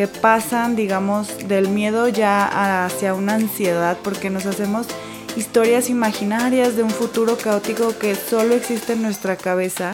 que 0.00 0.08
pasan, 0.08 0.76
digamos, 0.76 1.46
del 1.46 1.68
miedo 1.68 2.08
ya 2.08 2.86
hacia 2.86 3.12
una 3.12 3.34
ansiedad 3.34 3.98
porque 4.02 4.30
nos 4.30 4.46
hacemos 4.46 4.86
historias 5.36 5.90
imaginarias 5.90 6.74
de 6.74 6.82
un 6.82 6.88
futuro 6.88 7.36
caótico 7.36 7.98
que 7.98 8.14
solo 8.14 8.54
existe 8.54 8.94
en 8.94 9.02
nuestra 9.02 9.36
cabeza. 9.36 9.92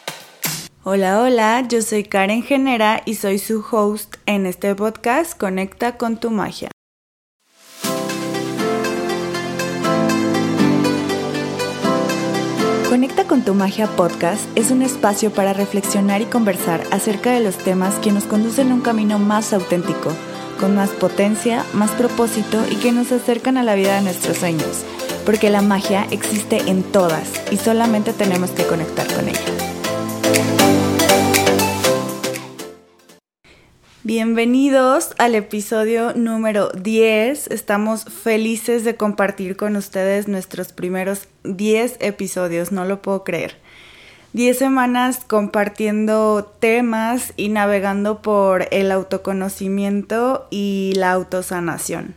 Hola, 0.84 1.20
hola, 1.20 1.60
yo 1.68 1.82
soy 1.82 2.04
Karen 2.04 2.44
Genera 2.44 3.02
y 3.04 3.16
soy 3.16 3.40
su 3.40 3.64
host 3.68 4.14
en 4.26 4.46
este 4.46 4.76
podcast 4.76 5.36
Conecta 5.36 5.96
con 5.96 6.18
tu 6.18 6.30
magia. 6.30 6.70
Conecta 12.96 13.24
con 13.24 13.42
tu 13.42 13.52
magia 13.52 13.88
podcast 13.88 14.40
es 14.56 14.70
un 14.70 14.80
espacio 14.80 15.30
para 15.30 15.52
reflexionar 15.52 16.22
y 16.22 16.24
conversar 16.24 16.82
acerca 16.90 17.30
de 17.30 17.40
los 17.40 17.58
temas 17.58 17.96
que 17.96 18.10
nos 18.10 18.24
conducen 18.24 18.70
a 18.70 18.74
un 18.74 18.80
camino 18.80 19.18
más 19.18 19.52
auténtico, 19.52 20.14
con 20.58 20.74
más 20.74 20.88
potencia, 20.88 21.62
más 21.74 21.90
propósito 21.90 22.58
y 22.70 22.76
que 22.76 22.92
nos 22.92 23.12
acercan 23.12 23.58
a 23.58 23.64
la 23.64 23.74
vida 23.74 23.96
de 23.96 24.00
nuestros 24.00 24.38
sueños, 24.38 24.86
porque 25.26 25.50
la 25.50 25.60
magia 25.60 26.06
existe 26.10 26.70
en 26.70 26.82
todas 26.82 27.28
y 27.50 27.58
solamente 27.58 28.14
tenemos 28.14 28.48
que 28.52 28.64
conectar 28.64 29.06
con 29.12 29.28
ella. 29.28 29.65
Bienvenidos 34.06 35.16
al 35.18 35.34
episodio 35.34 36.12
número 36.14 36.68
10. 36.68 37.48
Estamos 37.48 38.04
felices 38.04 38.84
de 38.84 38.94
compartir 38.94 39.56
con 39.56 39.74
ustedes 39.74 40.28
nuestros 40.28 40.72
primeros 40.72 41.26
10 41.42 41.96
episodios, 41.98 42.70
no 42.70 42.84
lo 42.84 43.02
puedo 43.02 43.24
creer. 43.24 43.56
10 44.32 44.56
semanas 44.56 45.24
compartiendo 45.26 46.44
temas 46.60 47.32
y 47.36 47.48
navegando 47.48 48.22
por 48.22 48.68
el 48.70 48.92
autoconocimiento 48.92 50.46
y 50.52 50.92
la 50.94 51.10
autosanación. 51.10 52.14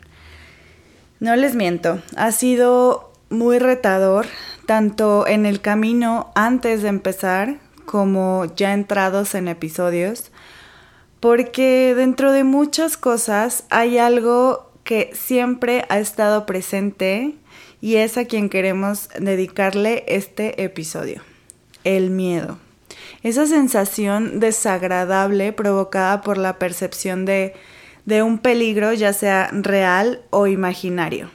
No 1.20 1.36
les 1.36 1.56
miento, 1.56 2.04
ha 2.16 2.32
sido 2.32 3.12
muy 3.32 3.58
retador, 3.58 4.28
tanto 4.68 5.26
en 5.26 5.48
el 5.48 5.60
camino 5.60 6.32
antes 6.36 6.84
de 6.84 6.90
empezar 6.90 7.58
como 7.88 8.46
ya 8.56 8.76
entrados 8.76 9.34
en 9.34 9.48
episodios 9.48 10.30
porque 11.20 11.94
dentro 11.96 12.32
de 12.32 12.44
muchas 12.44 12.98
cosas 12.98 13.64
hay 13.70 13.98
algo 13.98 14.72
que 14.84 15.12
siempre 15.14 15.86
ha 15.90 16.00
estado 16.00 16.46
presente 16.46 17.36
y 17.82 17.96
es 17.96 18.18
a 18.18 18.26
quien 18.26 18.50
queremos 18.50 19.10
dedicarle 19.20 20.04
este 20.08 20.64
episodio, 20.64 21.22
el 21.84 22.10
miedo. 22.10 22.58
Esa 23.22 23.46
sensación 23.46 24.40
desagradable 24.40 25.52
provocada 25.54 26.22
por 26.22 26.38
la 26.38 26.58
percepción 26.58 27.26
de, 27.26 27.54
un 28.24 28.40
peligro, 28.40 28.94
ya 28.94 29.14
sea 29.14 29.50
real 29.52 30.22
o 30.30 30.48
imaginario. 30.48 31.30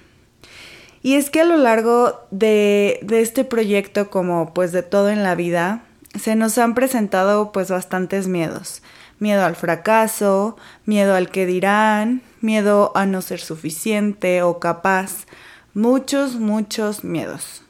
Y 1.02 1.14
es 1.14 1.28
que 1.30 1.42
a 1.42 1.44
lo 1.44 1.58
largo 1.58 2.20
de, 2.30 2.98
de, 3.02 3.20
este 3.20 3.44
proyecto, 3.44 4.10
como 4.10 4.54
pues 4.54 4.72
de 4.72 4.82
todo 4.82 5.10
en 5.10 5.22
la 5.22 5.34
vida, 5.34 5.84
se 6.18 6.34
nos 6.34 6.56
han 6.58 6.74
presentado 6.74 7.52
pues 7.52 7.70
bastantes 7.70 8.26
miedos 8.26 8.82
miedo 9.18 9.44
al 9.44 9.56
fracaso, 9.56 10.56
miedo 10.84 11.14
al 11.14 11.30
que 11.30 11.46
dirán, 11.46 12.22
miedo 12.40 12.92
a 12.94 13.06
no 13.06 13.22
ser 13.22 13.40
suficiente 13.40 14.42
o 14.42 14.58
capaz, 14.58 15.26
muchos, 15.74 16.36
muchos 16.36 17.04
miedos. 17.04 17.62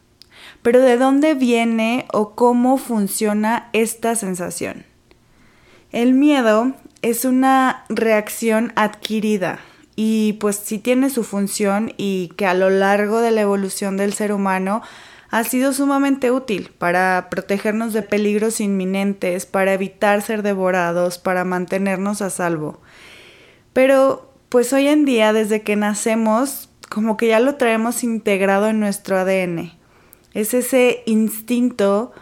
Pero 0.62 0.81
¿de 0.81 0.97
dónde 0.97 1.34
viene 1.34 2.06
o 2.12 2.34
cómo 2.34 2.78
funciona 2.78 3.69
esta 3.72 4.15
sensación? 4.15 4.84
El 5.92 6.15
miedo 6.15 6.72
es 7.03 7.25
una 7.25 7.84
reacción 7.89 8.72
adquirida 8.77 9.61
y 9.97 10.34
pues 10.34 10.56
sí 10.56 10.78
tiene 10.78 11.11
su 11.11 11.22
función 11.22 11.92
y 11.97 12.33
que 12.37 12.47
a 12.47 12.55
lo 12.55 12.70
largo 12.70 13.20
de 13.20 13.31
la 13.31 13.42
evolución 13.42 13.97
del 13.97 14.12
ser 14.12 14.33
humano 14.33 14.83
ha 15.34 15.42
sido 15.42 15.72
sumamente 15.72 16.30
útil 16.30 16.70
para 16.78 17.26
protegernos 17.28 17.92
de 17.92 18.03
peligros 18.03 18.60
inminentes, 18.60 19.47
para 19.47 19.72
evitar 19.72 20.22
ser 20.22 20.44
devorados, 20.44 21.19
para 21.19 21.44
mantenernos 21.44 22.22
a 22.22 22.31
salvo. 22.31 22.81
Pero 23.72 24.32
pues 24.48 24.72
hoy 24.72 24.86
en 24.86 25.04
día, 25.04 25.32
desde 25.32 25.62
que 25.62 25.75
nacemos, 25.75 26.69
como 26.88 27.16
que 27.16 27.26
ya 27.26 27.41
lo 27.41 27.56
traemos 27.56 28.04
integrado 28.04 28.69
en 28.69 28.78
nuestro 28.78 29.19
ADN. 29.19 29.72
Es 30.34 30.54
ese 30.54 31.03
instinto 31.04 32.12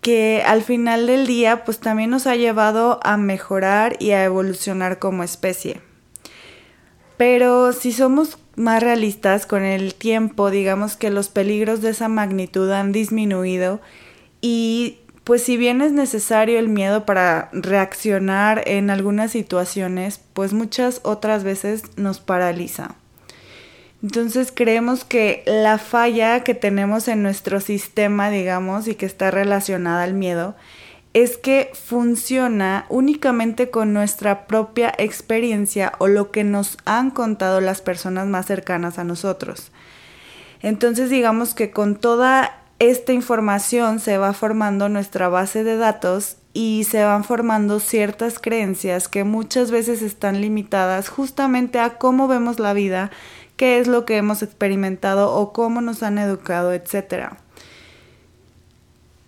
que 0.00 0.44
al 0.46 0.62
final 0.62 1.08
del 1.08 1.26
día 1.26 1.64
pues 1.64 1.80
también 1.80 2.10
nos 2.10 2.28
ha 2.28 2.36
llevado 2.36 3.00
a 3.02 3.16
mejorar 3.16 3.96
y 3.98 4.12
a 4.12 4.22
evolucionar 4.22 5.00
como 5.00 5.24
especie. 5.24 5.80
Pero 7.16 7.72
si 7.72 7.92
somos 7.92 8.38
más 8.56 8.82
realistas 8.82 9.46
con 9.46 9.62
el 9.62 9.94
tiempo, 9.94 10.50
digamos 10.50 10.96
que 10.96 11.10
los 11.10 11.28
peligros 11.28 11.80
de 11.80 11.90
esa 11.90 12.08
magnitud 12.08 12.70
han 12.70 12.92
disminuido 12.92 13.80
y 14.40 14.98
pues 15.24 15.42
si 15.42 15.56
bien 15.56 15.80
es 15.80 15.92
necesario 15.92 16.58
el 16.58 16.68
miedo 16.68 17.06
para 17.06 17.48
reaccionar 17.52 18.62
en 18.66 18.90
algunas 18.90 19.30
situaciones, 19.30 20.20
pues 20.34 20.52
muchas 20.52 21.00
otras 21.02 21.44
veces 21.44 21.82
nos 21.96 22.20
paraliza. 22.20 22.96
Entonces 24.02 24.52
creemos 24.54 25.02
que 25.04 25.42
la 25.46 25.78
falla 25.78 26.44
que 26.44 26.54
tenemos 26.54 27.08
en 27.08 27.22
nuestro 27.22 27.60
sistema, 27.60 28.28
digamos, 28.28 28.86
y 28.86 28.96
que 28.96 29.06
está 29.06 29.30
relacionada 29.30 30.02
al 30.02 30.12
miedo, 30.12 30.54
es 31.14 31.38
que 31.38 31.70
funciona 31.72 32.86
únicamente 32.88 33.70
con 33.70 33.92
nuestra 33.92 34.46
propia 34.46 34.92
experiencia 34.98 35.92
o 35.98 36.08
lo 36.08 36.32
que 36.32 36.42
nos 36.42 36.76
han 36.84 37.12
contado 37.12 37.60
las 37.60 37.80
personas 37.80 38.26
más 38.26 38.46
cercanas 38.46 38.98
a 38.98 39.04
nosotros. 39.04 39.70
Entonces 40.60 41.10
digamos 41.10 41.54
que 41.54 41.70
con 41.70 41.94
toda 41.94 42.58
esta 42.80 43.12
información 43.12 44.00
se 44.00 44.18
va 44.18 44.32
formando 44.32 44.88
nuestra 44.88 45.28
base 45.28 45.62
de 45.62 45.76
datos 45.76 46.36
y 46.52 46.84
se 46.90 47.04
van 47.04 47.22
formando 47.22 47.78
ciertas 47.78 48.40
creencias 48.40 49.06
que 49.06 49.22
muchas 49.22 49.70
veces 49.70 50.02
están 50.02 50.40
limitadas 50.40 51.08
justamente 51.08 51.78
a 51.78 51.96
cómo 51.98 52.26
vemos 52.26 52.58
la 52.58 52.72
vida, 52.72 53.12
qué 53.56 53.78
es 53.78 53.86
lo 53.86 54.04
que 54.04 54.16
hemos 54.16 54.42
experimentado 54.42 55.32
o 55.32 55.52
cómo 55.52 55.80
nos 55.80 56.02
han 56.02 56.18
educado, 56.18 56.72
etcétera. 56.72 57.36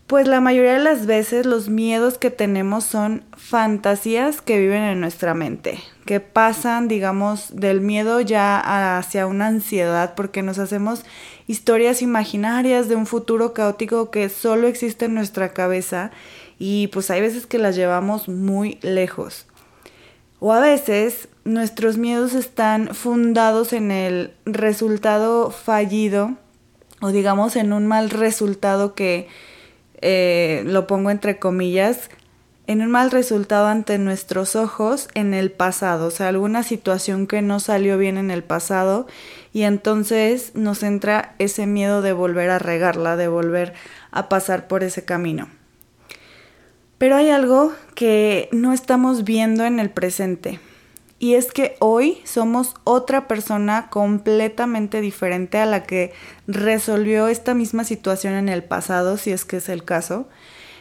Pues 0.07 0.29
la 0.29 0.41
mayoría 0.41 0.75
de 0.75 0.85
las 0.85 1.07
veces 1.07 1.47
los 1.47 1.69
miedos 1.69 2.17
que 2.17 2.31
tenemos 2.31 2.85
son 2.85 3.25
fantasías 3.37 4.41
que 4.41 4.57
viven 4.57 4.85
en 4.85 5.01
nuestra 5.01 5.35
mente, 5.35 5.81
que 6.05 6.21
pasan, 6.21 6.87
digamos, 6.87 7.57
del 7.57 7.81
miedo 7.81 8.21
ya 8.21 8.99
hacia 8.99 9.27
una 9.27 9.49
ansiedad 9.49 10.15
porque 10.15 10.43
nos 10.43 10.61
hacemos 10.61 11.05
historias 11.49 12.03
imaginarias 12.03 12.89
de 12.89 12.95
un 12.95 13.07
futuro 13.07 13.53
caótico 13.53 14.13
que 14.13 14.29
solo 14.29 14.69
existe 14.69 15.07
en 15.07 15.15
nuestra 15.15 15.53
cabeza 15.53 16.13
y 16.57 16.87
pues 16.89 17.11
hay 17.11 17.21
veces 17.21 17.49
que 17.49 17.59
las 17.59 17.75
llevamos 17.75 18.29
muy 18.29 18.79
lejos. 18.83 19.47
O 20.39 20.53
a 20.53 20.61
veces 20.61 21.29
nuestros 21.43 21.97
miedos 21.97 22.35
están 22.35 22.95
fundados 22.95 23.73
en 23.73 23.91
el 23.91 24.35
resultado 24.45 25.51
fallido 25.51 26.37
o 27.01 27.09
digamos 27.09 27.57
en 27.57 27.73
un 27.73 27.89
mal 27.89 28.11
resultado 28.11 28.95
que 28.95 29.27
eh, 30.01 30.63
lo 30.67 30.87
pongo 30.87 31.11
entre 31.11 31.39
comillas, 31.39 32.11
en 32.67 32.83
un 32.83 32.91
mal 32.91 33.11
resultado 33.11 33.67
ante 33.69 33.99
nuestros 33.99 34.57
ojos 34.57 35.09
en 35.15 35.35
el 35.35 35.53
pasado, 35.53 36.09
o 36.09 36.11
sea, 36.11 36.29
alguna 36.29 36.63
situación 36.63 37.27
que 37.27 37.41
no 37.41 37.61
salió 37.61 37.97
bien 37.97 38.17
en 38.19 38.31
el 38.31 38.43
pasado 38.43 39.07
y 39.53 39.63
entonces 39.63 40.53
nos 40.55 40.83
entra 40.83 41.35
ese 41.39 41.67
miedo 41.67 42.03
de 42.03 42.13
volver 42.13 42.51
a 42.51 42.59
regarla, 42.59 43.17
de 43.17 43.29
volver 43.29 43.73
a 44.11 44.29
pasar 44.29 44.67
por 44.67 44.83
ese 44.83 45.05
camino. 45.05 45.49
Pero 46.99 47.17
hay 47.17 47.31
algo 47.31 47.73
que 47.95 48.49
no 48.53 48.73
estamos 48.73 49.23
viendo 49.23 49.65
en 49.65 49.79
el 49.79 49.91
presente 49.91 50.59
y 51.19 51.35
es 51.35 51.51
que 51.53 51.77
hoy 51.79 52.19
somos 52.25 52.75
otra 52.85 53.27
persona 53.27 53.89
completamente 53.89 55.01
diferente 55.01 55.59
a 55.59 55.67
la 55.67 55.85
que 55.85 56.13
resolvió 56.47 57.29
esta 57.29 57.55
misma 57.55 57.85
situación 57.85 58.35
en 58.35 58.49
el 58.49 58.63
pasado, 58.63 59.17
si 59.17 59.31
es 59.31 59.45
que 59.45 59.57
es 59.57 59.69
el 59.69 59.85
caso. 59.85 60.29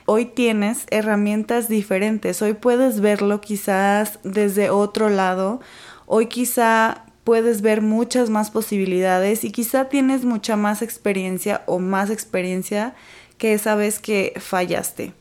Hoy 0.05 0.25
tienes 0.25 0.85
herramientas 0.91 1.69
diferentes, 1.69 2.41
hoy 2.41 2.53
puedes 2.53 2.99
verlo 2.99 3.41
quizás 3.41 4.19
desde 4.23 4.69
otro 4.69 5.09
lado, 5.09 5.61
hoy 6.05 6.27
quizá 6.27 7.05
puedes 7.23 7.61
ver 7.61 7.81
muchas 7.81 8.29
más 8.29 8.51
posibilidades 8.51 9.43
y 9.43 9.51
quizá 9.51 9.85
tienes 9.85 10.25
mucha 10.25 10.57
más 10.57 10.81
experiencia 10.81 11.63
o 11.65 11.79
más 11.79 12.11
experiencia 12.11 12.93
que 13.37 13.53
esa 13.53 13.75
vez 13.75 13.99
que 13.99 14.33
fallaste. 14.37 15.13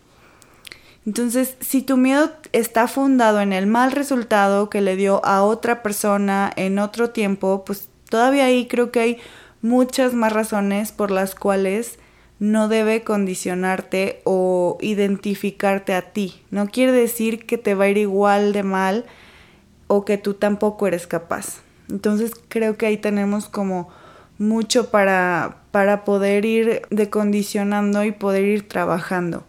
Entonces, 1.07 1.57
si 1.61 1.83
tu 1.83 1.97
miedo 1.97 2.33
está 2.53 2.89
fundado 2.89 3.41
en 3.41 3.53
el 3.53 3.67
mal 3.67 3.93
resultado 3.93 4.71
que 4.71 4.81
le 4.81 4.97
dio 4.97 5.25
a 5.25 5.43
otra 5.43 5.83
persona 5.83 6.51
en 6.57 6.79
otro 6.79 7.11
tiempo, 7.11 7.65
pues 7.67 7.89
todavía 8.09 8.47
ahí 8.47 8.67
creo 8.67 8.91
que 8.91 9.01
hay 9.01 9.19
muchas 9.61 10.15
más 10.15 10.33
razones 10.33 10.93
por 10.93 11.11
las 11.11 11.35
cuales 11.35 11.99
no 12.39 12.69
debe 12.69 13.03
condicionarte 13.05 14.21
o 14.25 14.79
identificarte 14.81 15.95
a 15.95 16.13
ti. 16.13 16.43
No 16.51 16.69
quiere 16.69 16.93
decir 16.93 17.47
que 17.47 17.59
te 17.59 17.75
va 17.75 17.85
a 17.85 17.89
ir 17.89 17.99
igual 17.99 18.53
de 18.53 18.63
mal 18.63 19.05
o 19.87 20.05
que 20.05 20.19
tú 20.19 20.35
tampoco 20.35 20.87
eres 20.87 21.07
capaz. 21.07 21.61
Entonces 21.91 22.33
creo 22.49 22.77
que 22.77 22.87
ahí 22.87 22.97
tenemos 22.97 23.49
como 23.49 23.89
mucho 24.39 24.91
para, 24.91 25.59
para 25.71 26.05
poder 26.05 26.45
ir 26.45 26.83
decondicionando 26.91 28.05
y 28.05 28.13
poder 28.13 28.45
ir 28.45 28.69
trabajando. 28.69 29.45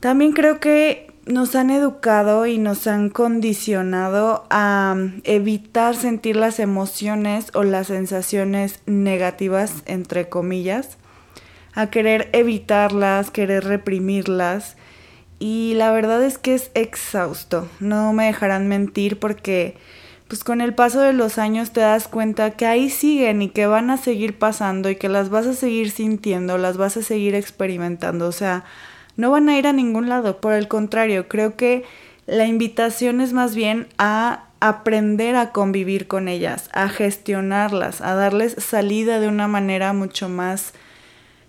También 0.00 0.32
creo 0.32 0.60
que 0.60 1.06
nos 1.26 1.56
han 1.56 1.70
educado 1.70 2.46
y 2.46 2.58
nos 2.58 2.86
han 2.86 3.10
condicionado 3.10 4.46
a 4.48 4.96
evitar 5.24 5.96
sentir 5.96 6.36
las 6.36 6.60
emociones 6.60 7.50
o 7.54 7.64
las 7.64 7.88
sensaciones 7.88 8.80
negativas, 8.86 9.82
entre 9.86 10.28
comillas, 10.28 10.98
a 11.74 11.90
querer 11.90 12.30
evitarlas, 12.32 13.30
querer 13.30 13.64
reprimirlas. 13.64 14.76
Y 15.38 15.74
la 15.74 15.90
verdad 15.90 16.22
es 16.22 16.38
que 16.38 16.54
es 16.54 16.70
exhausto, 16.74 17.68
no 17.80 18.12
me 18.12 18.26
dejarán 18.26 18.68
mentir 18.68 19.18
porque 19.18 19.76
pues 20.28 20.42
con 20.42 20.60
el 20.60 20.74
paso 20.74 21.00
de 21.02 21.12
los 21.12 21.38
años 21.38 21.72
te 21.72 21.80
das 21.80 22.08
cuenta 22.08 22.52
que 22.52 22.66
ahí 22.66 22.90
siguen 22.90 23.42
y 23.42 23.50
que 23.50 23.66
van 23.66 23.90
a 23.90 23.96
seguir 23.96 24.38
pasando 24.38 24.90
y 24.90 24.96
que 24.96 25.08
las 25.08 25.28
vas 25.28 25.46
a 25.46 25.54
seguir 25.54 25.90
sintiendo, 25.90 26.58
las 26.58 26.76
vas 26.76 26.96
a 26.96 27.02
seguir 27.02 27.34
experimentando, 27.34 28.26
o 28.26 28.32
sea, 28.32 28.64
no 29.16 29.30
van 29.30 29.48
a 29.48 29.58
ir 29.58 29.66
a 29.66 29.72
ningún 29.72 30.08
lado, 30.08 30.40
por 30.40 30.52
el 30.52 30.68
contrario, 30.68 31.28
creo 31.28 31.56
que 31.56 31.84
la 32.26 32.46
invitación 32.46 33.20
es 33.20 33.32
más 33.32 33.54
bien 33.54 33.88
a 33.98 34.46
aprender 34.60 35.36
a 35.36 35.52
convivir 35.52 36.06
con 36.06 36.28
ellas, 36.28 36.70
a 36.72 36.88
gestionarlas, 36.88 38.00
a 38.00 38.14
darles 38.14 38.56
salida 38.58 39.20
de 39.20 39.28
una 39.28 39.48
manera 39.48 39.92
mucho 39.92 40.28
más 40.28 40.72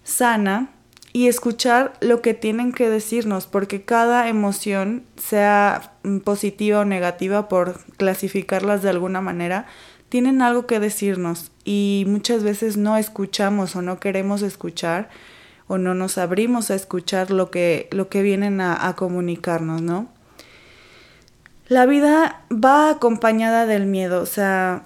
sana 0.04 0.69
y 1.14 1.28
escuchar 1.28 1.94
lo 2.00 2.22
que 2.22 2.34
tienen 2.34 2.72
que 2.72 2.90
decirnos, 2.90 3.48
porque 3.48 3.81
cada 3.81 4.28
emoción, 4.30 5.04
sea 5.16 5.94
positiva 6.24 6.81
o 6.81 6.86
negativa 6.86 7.48
por 7.48 7.84
clasificarlas 7.96 8.84
de 8.84 8.90
alguna 8.90 9.22
manera, 9.22 9.66
tienen 10.10 10.42
algo 10.42 10.68
que 10.68 10.80
decirnos 10.80 11.52
y 11.66 12.06
muchas 12.08 12.44
veces 12.44 12.78
no 12.78 12.98
escuchamos 12.98 13.75
o 13.75 13.81
no 13.81 14.00
queremos 14.00 14.42
escuchar 14.42 15.10
o 15.68 15.78
no 15.78 15.94
nos 15.94 16.18
abrimos 16.18 16.72
a 16.72 16.75
escuchar 16.75 17.31
lo 17.31 17.52
que, 17.52 17.90
lo 17.92 18.10
que 18.10 18.22
vienen 18.22 18.62
a, 18.62 18.88
a 18.88 18.96
comunicarnos, 18.96 19.81
¿no? 19.81 20.08
La 21.68 21.86
vida 21.86 22.44
va 22.52 22.90
acompañada 22.90 23.66
del 23.66 23.86
miedo, 23.86 24.22
o 24.22 24.25
sea, 24.25 24.86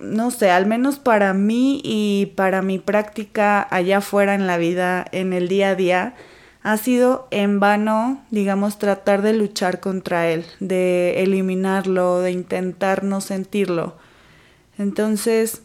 no 0.00 0.30
sé, 0.30 0.50
al 0.50 0.66
menos 0.66 0.98
para 0.98 1.34
mí 1.34 1.80
y 1.84 2.32
para 2.36 2.62
mi 2.62 2.78
práctica 2.78 3.66
allá 3.70 3.98
afuera 3.98 4.34
en 4.34 4.46
la 4.46 4.56
vida, 4.56 5.04
en 5.10 5.32
el 5.32 5.48
día 5.48 5.70
a 5.70 5.74
día, 5.74 6.14
ha 6.62 6.76
sido 6.78 7.28
en 7.30 7.60
vano, 7.60 8.24
digamos, 8.30 8.78
tratar 8.78 9.22
de 9.22 9.34
luchar 9.34 9.80
contra 9.80 10.28
él, 10.30 10.46
de 10.60 11.22
eliminarlo, 11.22 12.20
de 12.20 12.30
intentar 12.30 13.04
no 13.04 13.20
sentirlo. 13.20 13.96
Entonces, 14.78 15.62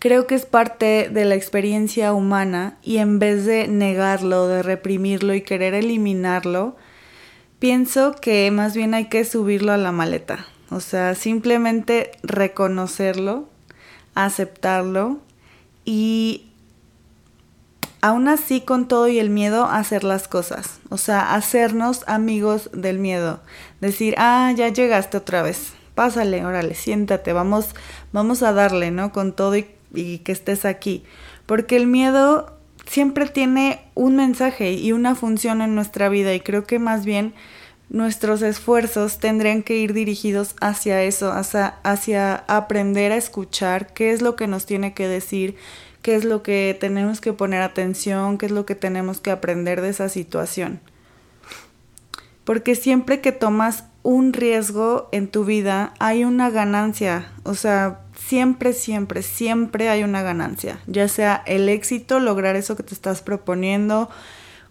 creo 0.00 0.26
que 0.26 0.34
es 0.34 0.46
parte 0.46 1.10
de 1.12 1.24
la 1.26 1.36
experiencia 1.36 2.12
humana 2.12 2.78
y 2.82 2.96
en 2.96 3.20
vez 3.20 3.44
de 3.44 3.68
negarlo, 3.68 4.48
de 4.48 4.62
reprimirlo 4.62 5.34
y 5.34 5.42
querer 5.42 5.74
eliminarlo, 5.74 6.74
pienso 7.60 8.14
que 8.14 8.50
más 8.50 8.74
bien 8.74 8.94
hay 8.94 9.04
que 9.08 9.24
subirlo 9.24 9.72
a 9.72 9.76
la 9.76 9.92
maleta. 9.92 10.46
O 10.70 10.80
sea, 10.80 11.14
simplemente 11.14 12.12
reconocerlo, 12.22 13.48
aceptarlo 14.14 15.20
y 15.84 16.46
aún 18.00 18.28
así 18.28 18.62
con 18.62 18.88
todo 18.88 19.06
y 19.08 19.18
el 19.18 19.28
miedo 19.28 19.66
hacer 19.66 20.02
las 20.02 20.28
cosas. 20.28 20.80
O 20.88 20.96
sea, 20.96 21.34
hacernos 21.34 22.04
amigos 22.06 22.70
del 22.72 22.98
miedo. 22.98 23.40
Decir, 23.82 24.14
ah, 24.16 24.50
ya 24.56 24.68
llegaste 24.68 25.18
otra 25.18 25.42
vez. 25.42 25.74
Pásale, 25.94 26.46
órale, 26.46 26.74
siéntate, 26.74 27.34
vamos, 27.34 27.74
vamos 28.12 28.42
a 28.42 28.54
darle, 28.54 28.90
¿no? 28.90 29.12
Con 29.12 29.34
todo 29.34 29.56
y 29.56 29.66
y 29.94 30.18
que 30.18 30.32
estés 30.32 30.64
aquí. 30.64 31.04
Porque 31.46 31.76
el 31.76 31.86
miedo 31.86 32.56
siempre 32.86 33.26
tiene 33.26 33.80
un 33.94 34.16
mensaje 34.16 34.72
y 34.72 34.92
una 34.92 35.14
función 35.14 35.62
en 35.62 35.74
nuestra 35.74 36.08
vida 36.08 36.34
y 36.34 36.40
creo 36.40 36.64
que 36.64 36.78
más 36.78 37.04
bien 37.04 37.34
nuestros 37.90 38.40
esfuerzos 38.42 39.18
tendrían 39.18 39.62
que 39.62 39.76
ir 39.76 39.92
dirigidos 39.92 40.54
hacia 40.60 41.02
eso, 41.02 41.32
hacia, 41.32 42.44
aprender 42.46 43.12
a 43.12 43.16
escuchar 43.16 43.92
qué 43.92 44.12
es 44.12 44.22
lo 44.22 44.36
que 44.36 44.46
nos 44.46 44.64
tiene 44.64 44.94
que 44.94 45.08
decir, 45.08 45.56
qué 46.00 46.14
es 46.14 46.24
lo 46.24 46.42
que 46.42 46.76
tenemos 46.78 47.20
que 47.20 47.32
poner 47.32 47.62
atención, 47.62 48.38
qué 48.38 48.46
es 48.46 48.52
lo 48.52 48.64
que 48.64 48.76
tenemos 48.76 49.20
que 49.20 49.32
aprender 49.32 49.80
de 49.80 49.90
esa 49.90 50.08
situación. 50.08 50.80
Porque 52.44 52.76
siempre 52.76 53.20
que 53.20 53.32
tomas 53.32 53.84
un 54.02 54.32
riesgo 54.32 55.08
en 55.12 55.28
tu 55.28 55.44
vida 55.44 55.92
hay 55.98 56.24
una 56.24 56.48
ganancia, 56.48 57.32
o 57.42 57.54
sea, 57.54 58.00
siempre, 58.30 58.72
siempre, 58.74 59.24
siempre 59.24 59.88
hay 59.88 60.04
una 60.04 60.22
ganancia, 60.22 60.78
ya 60.86 61.08
sea 61.08 61.42
el 61.46 61.68
éxito, 61.68 62.20
lograr 62.20 62.54
eso 62.54 62.76
que 62.76 62.84
te 62.84 62.94
estás 62.94 63.22
proponiendo, 63.22 64.08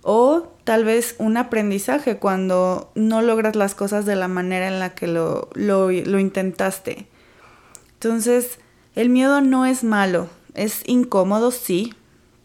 o 0.01 0.53
tal 0.63 0.85
vez 0.85 1.15
un 1.17 1.35
aprendizaje 1.35 2.15
cuando 2.19 2.89
no 2.95 3.21
logras 3.21 3.57
las 3.57 3.75
cosas 3.75 4.05
de 4.05 4.15
la 4.15 4.29
manera 4.29 4.69
en 4.69 4.79
la 4.79 4.95
que 4.95 5.07
lo, 5.07 5.49
lo, 5.55 5.91
intentaste. 5.91 7.07
Entonces, 7.95 8.59
el 8.95 9.09
miedo 9.09 9.41
no 9.41 9.65
es 9.65 9.83
malo, 9.83 10.29
es 10.53 10.83
incómodo, 10.85 11.51
sí, 11.51 11.93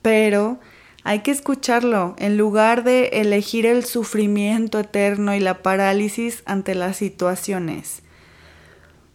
pero 0.03 0.59
hay 1.05 1.21
que 1.21 1.31
escucharlo 1.31 2.17
en 2.19 2.37
lugar 2.37 2.83
de 2.83 3.21
elegir 3.21 3.67
el 3.67 3.85
sufrimiento 3.85 4.81
eterno 4.81 5.33
y 5.33 5.39
la 5.39 5.63
parálisis 5.63 6.43
ante 6.45 6.75
las 6.75 6.97
situaciones. 6.97 8.03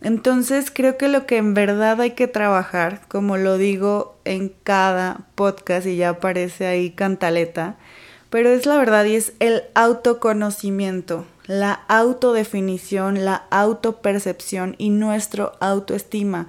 Entonces 0.02 0.72
creo 0.74 0.98
que 0.98 1.10
lo 1.10 1.26
que 1.26 1.38
en 1.38 1.54
verdad 1.54 2.00
hay 2.00 2.12
que 2.12 2.28
trabajar, 2.28 3.02
como 3.08 3.38
lo 3.38 3.58
digo 3.58 4.18
en 4.24 4.54
cada 4.64 5.28
podcast 5.36 5.86
y 5.88 5.98
ya 5.98 6.10
aparece 6.10 6.68
ahí 6.68 6.92
cantaleta, 6.92 7.76
pero 8.30 8.50
es 8.50 8.66
la 8.66 8.78
verdad 8.78 9.06
y 9.06 9.16
es 9.16 9.34
el 9.40 9.64
autoconocimiento, 9.76 11.26
la 11.48 11.74
autodefinición, 11.88 13.26
la 13.26 13.44
autopercepción 13.50 14.76
y 14.78 14.90
nuestro 14.90 15.54
autoestima. 15.60 16.48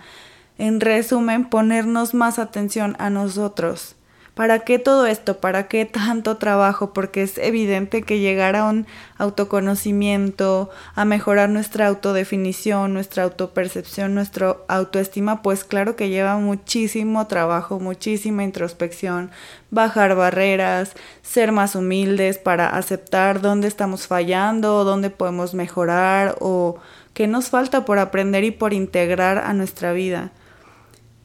En 0.59 0.81
resumen, 0.81 1.49
ponernos 1.49 2.15
más 2.15 2.39
atención 2.39 2.95
a 2.99 3.11
nosotros 3.11 3.97
¿Para 4.35 4.61
qué 4.61 4.79
todo 4.79 5.07
esto? 5.07 5.39
¿Para 5.39 5.67
qué 5.67 5.85
tanto 5.85 6.37
trabajo? 6.37 6.93
Porque 6.93 7.23
es 7.23 7.37
evidente 7.39 8.03
que 8.03 8.21
llegar 8.21 8.57
a 8.57 8.65
un 8.65 8.87
autoconocimiento, 9.19 10.71
a 10.95 11.05
mejorar 11.05 11.49
nuestra 11.49 11.89
autodefinición, 11.89 12.95
nuestra 12.95 13.25
autopercepción, 13.25 14.15
nuestra 14.15 14.57
autoestima, 14.69 15.43
pues 15.43 15.65
claro 15.65 15.97
que 15.97 16.09
lleva 16.09 16.39
muchísimo 16.39 17.27
trabajo, 17.27 17.81
muchísima 17.81 18.45
introspección, 18.45 19.31
bajar 19.71 20.15
barreras, 20.15 20.93
ser 21.23 21.51
más 21.53 21.75
humildes 21.75 22.39
para 22.39 22.69
aceptar 22.69 23.41
dónde 23.41 23.69
estamos 23.69 24.07
fallando, 24.07 24.85
dónde 24.85 25.11
podemos 25.11 25.55
mejorar 25.55 26.37
o 26.41 26.79
qué 27.15 27.27
nos 27.27 27.51
falta 27.51 27.85
por 27.85 27.99
aprender 27.99 28.45
y 28.45 28.53
por 28.53 28.73
integrar 28.73 29.39
a 29.39 29.53
nuestra 29.53 29.93
vida 29.93 30.31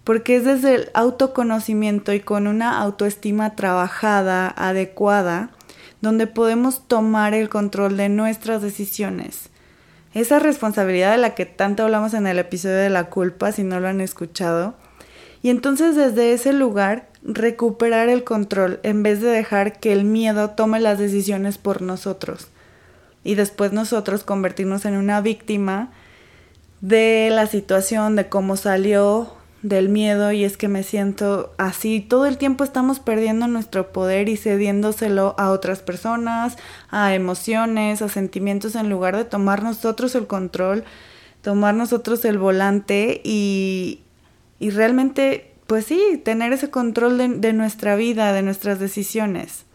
porque 0.05 0.37
es 0.37 0.45
desde 0.45 0.75
el 0.75 0.91
autoconocimiento 0.93 2.13
y 2.13 2.21
con 2.21 2.47
una 2.47 2.79
autoestima 2.79 3.55
trabajada, 3.55 4.47
adecuada, 4.47 5.49
donde 5.99 6.27
podemos 6.27 6.87
tomar 6.87 7.33
el 7.33 7.49
control 7.49 7.97
de 7.97 8.07
nuestras 8.07 8.61
decisiones. 8.61 9.49
Esa 10.13 10.37
responsabilidad 10.37 11.11
de 11.11 11.17
la 11.17 11.33
que 11.33 11.47
tanto 11.47 11.83
hablamos 11.83 12.13
en 12.13 12.27
el 12.27 12.37
episodio 12.37 12.77
de 12.77 12.91
la 12.91 13.05
culpa, 13.05 13.51
si 13.51 13.63
no 13.63 13.79
lo 13.79 13.87
han 13.87 13.99
escuchado. 13.99 14.75
Y 15.41 15.49
entonces 15.49 15.95
desde 15.95 16.33
ese 16.33 16.53
lugar 16.53 17.09
recuperar 17.23 18.07
el 18.07 18.23
control 18.23 18.79
en 18.83 19.01
vez 19.01 19.21
de 19.21 19.29
dejar 19.29 19.79
que 19.79 19.91
el 19.91 20.05
miedo 20.05 20.51
tome 20.51 20.79
las 20.79 20.99
decisiones 20.99 21.57
por 21.57 21.81
nosotros. 21.81 22.49
Y 23.23 23.33
después 23.33 23.73
nosotros 23.73 24.23
convertirnos 24.23 24.85
en 24.85 24.97
una 24.97 25.19
víctima 25.19 25.91
de 26.81 27.29
la 27.31 27.47
situación, 27.47 28.15
de 28.15 28.29
cómo 28.29 28.55
salió 28.55 29.33
del 29.67 29.89
miedo 29.89 30.31
y 30.31 30.43
es 30.43 30.57
que 30.57 30.67
me 30.67 30.83
siento 30.83 31.53
así. 31.57 31.99
Todo 31.99 32.27
el 32.27 32.37
tiempo 32.37 32.63
estamos 32.63 32.99
perdiendo 32.99 33.47
nuestro 33.47 33.91
poder 33.91 34.29
y 34.29 34.37
cediéndoselo 34.37 35.33
a 35.39 35.49
otras 35.49 35.79
personas, 35.79 36.57
a 36.89 37.15
emociones, 37.15 38.01
a 38.03 38.09
sentimientos, 38.09 38.75
en 38.75 38.89
lugar 38.89 39.17
de 39.17 39.25
tomar 39.25 39.63
nosotros 39.63 40.13
el 40.13 40.27
control, 40.27 40.83
tomar 41.41 41.73
nosotros 41.73 42.23
el 42.25 42.37
volante 42.37 43.21
y, 43.23 44.01
y 44.59 44.69
realmente, 44.69 45.51
pues 45.65 45.85
sí, 45.85 46.21
tener 46.23 46.53
ese 46.53 46.69
control 46.69 47.17
de, 47.17 47.27
de 47.29 47.53
nuestra 47.53 47.95
vida, 47.95 48.33
de 48.33 48.43
nuestras 48.43 48.79
decisiones. 48.79 49.65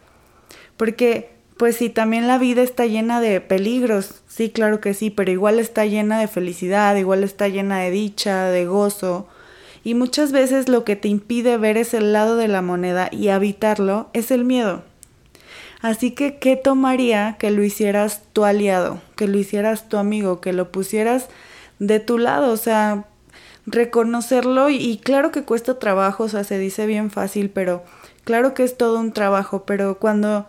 Porque, 0.77 1.33
pues 1.57 1.77
sí, 1.77 1.91
también 1.91 2.29
la 2.29 2.39
vida 2.39 2.63
está 2.63 2.87
llena 2.87 3.21
de 3.21 3.41
peligros, 3.41 4.23
sí, 4.29 4.51
claro 4.51 4.81
que 4.81 4.95
sí, 4.95 5.11
pero 5.11 5.33
igual 5.33 5.59
está 5.59 5.85
llena 5.85 6.21
de 6.21 6.29
felicidad, 6.29 6.95
igual 6.95 7.25
está 7.25 7.49
llena 7.49 7.81
de 7.81 7.91
dicha, 7.91 8.45
de 8.45 8.67
gozo 8.67 9.27
y 9.85 9.95
muchas 9.95 10.33
veces 10.33 10.69
lo 10.69 10.85
que 10.85 10.97
te 10.97 11.09
impide 11.09 11.57
ver 11.57 11.77
ese 11.77 12.01
lado 12.01 12.37
de 12.37 12.49
la 12.49 12.63
moneda 12.63 13.09
y 13.11 13.29
habitarlo 13.29 14.09
es 14.13 14.31
el 14.31 14.45
miedo. 14.45 14.83
Así 15.81 16.11
que, 16.11 16.39
¿qué 16.39 16.57
tomaría 16.57 17.37
que 17.39 17.51
lo 17.51 17.63
hicieras 17.63 18.23
tu 18.33 18.45
aliado, 18.45 19.01
que 19.17 19.27
lo 19.27 19.39
hicieras 19.39 19.89
tu 19.89 19.97
amigo, 19.97 20.41
que 20.41 20.53
lo 20.53 20.71
pusieras 20.71 21.29
de 21.79 22.01
tu 22.01 22.19
lado, 22.19 22.53
o 22.53 22.57
sea, 22.59 23.07
reconocerlo 23.65 24.69
y, 24.69 24.99
claro 24.99 25.31
que 25.31 25.45
cuesta 25.45 25.79
trabajo, 25.79 26.25
o 26.25 26.29
sea, 26.29 26.45
se 26.45 26.59
dice 26.59 26.87
bien 26.87 27.11
fácil, 27.11 27.51
pero 27.51 27.83
claro 28.25 28.53
que 28.53 28.65
es 28.65 28.77
todo 28.77 29.01
un 29.01 29.13
trabajo, 29.13 29.65
pero 29.65 29.99
cuando 29.99 30.47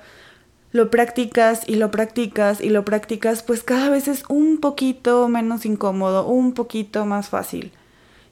lo 0.73 0.89
practicas 0.89 1.67
y 1.67 1.75
lo 1.75 1.91
practicas 1.91 2.59
y 2.59 2.69
lo 2.69 2.83
practicas, 2.83 3.43
pues 3.43 3.63
cada 3.63 3.89
vez 3.89 4.09
es 4.09 4.23
un 4.27 4.59
poquito 4.59 5.27
menos 5.29 5.65
incómodo, 5.65 6.25
un 6.25 6.53
poquito 6.53 7.05
más 7.05 7.29
fácil. 7.29 7.71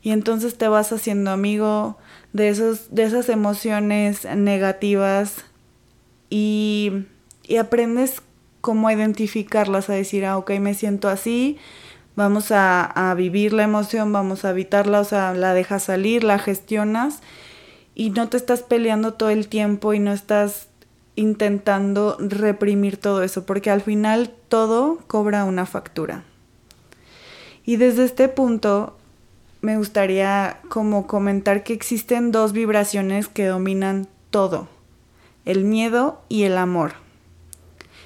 Y 0.01 0.11
entonces 0.11 0.57
te 0.57 0.67
vas 0.67 0.91
haciendo 0.91 1.31
amigo 1.31 1.97
de, 2.33 2.49
esos, 2.49 2.93
de 2.93 3.03
esas 3.03 3.29
emociones 3.29 4.25
negativas 4.25 5.45
y, 6.29 7.05
aprendes 7.59 8.21
cómo 8.61 8.91
identificarlas, 8.91 9.89
a 9.89 9.93
decir, 9.93 10.25
ah, 10.25 10.37
ok, 10.37 10.51
me 10.59 10.73
siento 10.73 11.09
así, 11.09 11.57
vamos 12.15 12.51
a, 12.51 12.83
a 12.83 13.13
vivir 13.15 13.53
la 13.53 13.63
emoción, 13.63 14.11
vamos 14.13 14.45
a 14.45 14.51
evitarla, 14.51 14.99
o 14.99 15.03
sea, 15.03 15.33
la 15.33 15.53
dejas 15.53 15.83
salir, 15.83 16.23
la 16.23 16.39
gestionas 16.39 17.21
y 17.95 18.11
no 18.11 18.29
te 18.29 18.37
estás 18.37 18.61
peleando 18.61 19.13
todo 19.13 19.29
el 19.29 19.47
tiempo 19.47 19.93
y 19.93 19.99
no 19.99 20.13
estás 20.13 20.67
intentando 21.15 22.15
reprimir 22.19 22.97
todo 22.97 23.23
eso, 23.23 23.45
porque 23.45 23.71
al 23.71 23.81
final 23.81 24.31
todo 24.47 24.99
cobra 25.07 25.43
una 25.43 25.65
factura. 25.65 26.23
Y 27.65 27.75
desde 27.75 28.05
este 28.05 28.29
punto 28.29 28.98
me 29.61 29.77
gustaría 29.77 30.59
como 30.69 31.07
comentar 31.07 31.63
que 31.63 31.73
existen 31.73 32.31
dos 32.31 32.53
vibraciones 32.53 33.27
que 33.27 33.45
dominan 33.45 34.07
todo, 34.29 34.69
el 35.45 35.63
miedo 35.63 36.21
y 36.29 36.43
el 36.43 36.57
amor. 36.57 36.93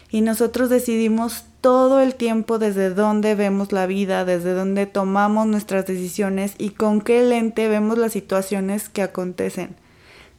Y 0.10 0.22
nosotros 0.22 0.69
decidimos 0.69 1.45
todo 1.62 2.01
el 2.01 2.15
tiempo 2.15 2.60
desde 2.60 2.89
dónde 2.89 3.36
vemos 3.36 3.72
la 3.72 3.86
vida, 3.86 4.25
desde 4.25 4.53
dónde 4.53 4.86
tomamos 4.86 5.48
nuestras 5.48 5.86
decisiones 5.86 6.55
y 6.57 6.72
con 6.72 7.01
qué 7.01 7.24
lente 7.24 7.67
vemos 7.67 7.98
las 7.98 8.13
situaciones 8.13 8.89
que 8.89 9.01
acontecen. 9.01 9.75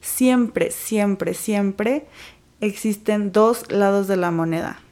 Siempre, 0.01 0.71
siempre, 0.71 1.35
siempre 1.35 2.07
existen 2.61 3.33
dos 3.33 3.71
lados 3.71 4.07
de 4.07 4.17
la 4.17 4.31
moneda. 4.31 4.84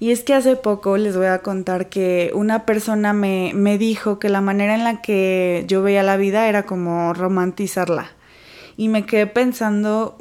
Y 0.00 0.12
es 0.12 0.22
que 0.22 0.34
hace 0.34 0.54
poco 0.54 0.96
les 0.96 1.16
voy 1.16 1.26
a 1.26 1.40
contar 1.40 1.88
que 1.88 2.30
una 2.34 2.64
persona 2.64 3.12
me, 3.12 3.52
me, 3.54 3.78
dijo 3.78 4.18
que 4.20 4.28
la 4.28 4.40
manera 4.40 4.74
en 4.76 4.84
la 4.84 5.02
que 5.02 5.64
yo 5.66 5.82
veía 5.82 6.04
la 6.04 6.16
vida 6.16 6.48
era 6.48 6.64
como 6.66 7.12
romantizarla. 7.14 8.12
Y 8.76 8.88
me 8.88 9.06
quedé 9.06 9.26
pensando, 9.26 10.16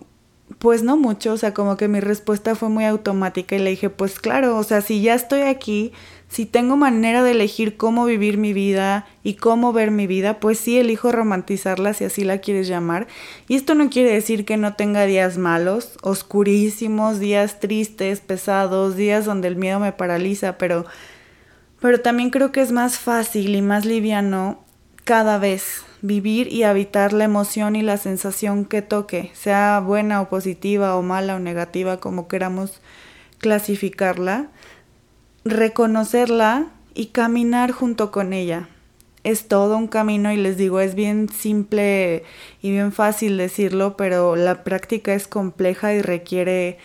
pues 0.57 0.81
no 0.81 0.97
mucho, 0.97 1.33
o 1.33 1.37
sea, 1.37 1.53
como 1.53 1.77
que 1.77 1.87
mi 1.87 1.99
respuesta 1.99 2.55
fue 2.55 2.69
muy 2.69 2.85
automática 2.85 3.55
y 3.55 3.59
le 3.59 3.69
dije, 3.69 3.91
pues 3.91 4.19
claro, 4.19 4.57
o 4.57 4.63
sea, 4.63 4.81
si 4.81 5.01
ya 5.01 5.13
estoy 5.13 5.41
aquí, 5.41 5.91
si 6.29 6.45
tengo 6.45 6.75
manera 6.75 7.23
de 7.23 7.31
elegir 7.31 7.77
cómo 7.77 8.05
vivir 8.05 8.37
mi 8.37 8.53
vida 8.53 9.07
y 9.23 9.35
cómo 9.35 9.71
ver 9.71 9.91
mi 9.91 10.07
vida, 10.07 10.39
pues 10.39 10.59
sí 10.59 10.77
elijo 10.77 11.11
romantizarla 11.11 11.93
si 11.93 12.03
así 12.03 12.23
la 12.23 12.39
quieres 12.39 12.67
llamar. 12.67 13.07
Y 13.47 13.55
esto 13.55 13.75
no 13.75 13.89
quiere 13.89 14.11
decir 14.11 14.43
que 14.43 14.57
no 14.57 14.73
tenga 14.75 15.05
días 15.05 15.37
malos, 15.37 15.97
oscurísimos, 16.01 17.19
días 17.19 17.59
tristes, 17.59 18.19
pesados, 18.19 18.97
días 18.97 19.25
donde 19.25 19.47
el 19.47 19.55
miedo 19.55 19.79
me 19.79 19.93
paraliza, 19.93 20.57
pero 20.57 20.85
pero 21.79 22.01
también 22.01 22.31
creo 22.31 22.51
que 22.51 22.61
es 22.61 22.71
más 22.71 22.97
fácil 22.97 23.55
y 23.55 23.61
más 23.61 23.85
liviano 23.85 24.59
cada 25.03 25.37
vez 25.37 25.85
vivir 26.01 26.51
y 26.51 26.63
habitar 26.63 27.13
la 27.13 27.23
emoción 27.23 27.75
y 27.75 27.81
la 27.81 27.97
sensación 27.97 28.65
que 28.65 28.81
toque, 28.81 29.31
sea 29.33 29.79
buena 29.79 30.21
o 30.21 30.29
positiva 30.29 30.95
o 30.95 31.01
mala 31.01 31.35
o 31.35 31.39
negativa, 31.39 31.97
como 31.97 32.27
queramos 32.27 32.81
clasificarla 33.37 34.49
reconocerla 35.49 36.67
y 36.93 37.07
caminar 37.07 37.71
junto 37.71 38.11
con 38.11 38.33
ella. 38.33 38.69
Es 39.23 39.47
todo 39.47 39.77
un 39.77 39.87
camino 39.87 40.31
y 40.31 40.37
les 40.37 40.57
digo, 40.57 40.79
es 40.79 40.95
bien 40.95 41.29
simple 41.29 42.23
y 42.61 42.71
bien 42.71 42.91
fácil 42.91 43.37
decirlo, 43.37 43.97
pero 43.97 44.35
la 44.35 44.63
práctica 44.63 45.13
es 45.13 45.27
compleja 45.27 45.93
y 45.93 46.01
requiere 46.01 46.77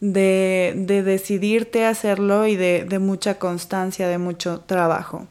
de, 0.00 0.72
de 0.76 1.02
decidirte 1.02 1.84
a 1.84 1.90
hacerlo 1.90 2.46
y 2.46 2.56
de, 2.56 2.84
de 2.88 2.98
mucha 2.98 3.38
constancia, 3.38 4.08
de 4.08 4.18
mucho 4.18 4.60
trabajo. 4.60 5.26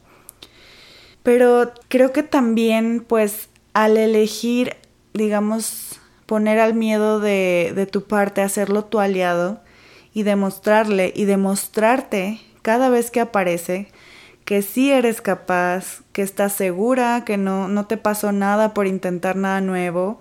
Pero 1.24 1.72
creo 1.88 2.14
que 2.14 2.24
también, 2.24 3.04
pues, 3.08 3.50
al 3.74 3.98
elegir, 3.98 4.76
digamos, 5.14 6.00
poner 6.26 6.60
al 6.60 6.76
miedo 6.76 7.20
de, 7.20 7.74
de 7.76 7.88
tu 7.88 8.04
parte, 8.04 8.42
hacerlo 8.42 8.86
tu 8.86 9.00
aliado 9.00 9.60
y 10.14 10.24
demostrarle 10.24 11.12
y 11.16 11.26
demostrarte 11.26 12.40
cada 12.62 12.90
vez 12.90 13.12
que 13.12 13.20
aparece, 13.20 13.88
que 14.46 14.62
sí 14.62 14.92
eres 14.92 15.22
capaz, 15.22 16.02
que 16.12 16.22
estás 16.22 16.54
segura, 16.54 17.24
que 17.26 17.38
no, 17.38 17.68
no 17.68 17.86
te 17.86 17.98
pasó 17.98 18.32
nada 18.32 18.74
por 18.74 18.88
intentar 18.88 19.36
nada 19.36 19.62
nuevo, 19.62 20.20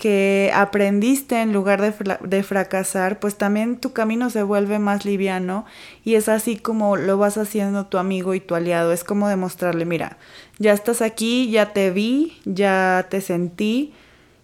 que 0.00 0.50
aprendiste 0.54 1.42
en 1.42 1.52
lugar 1.52 1.82
de, 1.82 2.42
fracasar, 2.42 3.20
pues 3.20 3.36
también 3.36 3.76
tu 3.76 3.92
camino 3.92 4.30
se 4.30 4.42
vuelve 4.42 4.78
más 4.78 5.04
liviano 5.04 5.66
y 6.04 6.14
es 6.14 6.30
así 6.30 6.56
como 6.56 6.96
lo 6.96 7.18
vas 7.18 7.36
haciendo 7.36 7.84
tu 7.84 7.98
amigo 7.98 8.32
y 8.32 8.40
tu 8.40 8.54
aliado. 8.54 8.94
Es 8.94 9.04
como 9.04 9.28
demostrarle, 9.28 9.84
mira, 9.84 10.16
ya 10.58 10.72
estás 10.72 11.02
aquí, 11.02 11.50
ya 11.50 11.74
te 11.74 11.90
vi, 11.90 12.40
ya 12.46 13.08
te 13.10 13.20
sentí 13.20 13.92